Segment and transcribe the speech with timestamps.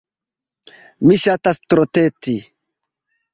[1.09, 2.35] Mi ŝatas troteti.